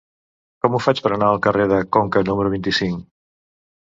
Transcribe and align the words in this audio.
Com 0.65 0.77
ho 0.77 0.81
faig 0.85 1.01
per 1.07 1.11
anar 1.17 1.29
al 1.33 1.41
carrer 1.47 1.67
de 1.73 1.81
Conca 1.99 2.27
número 2.31 2.53
vint-i-cinc? 2.55 3.05